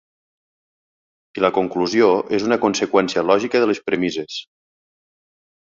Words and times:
I 1.39 1.43
la 1.45 1.51
conclusió 1.59 2.09
és 2.39 2.49
una 2.49 2.59
conseqüència 2.67 3.27
lògica 3.31 3.65
de 3.65 3.73
les 3.73 3.87
premisses. 3.91 4.41